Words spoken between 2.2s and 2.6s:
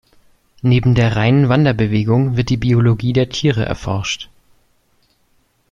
wird die